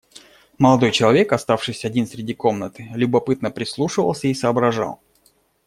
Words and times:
Молодой 0.57 0.89
человек, 0.91 1.31
оставшись 1.31 1.85
один 1.85 2.07
среди 2.07 2.33
комнаты, 2.33 2.87
любопытно 2.95 3.51
прислушивался 3.51 4.29
и 4.29 4.33
соображал. 4.33 4.99